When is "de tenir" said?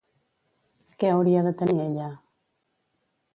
1.49-1.77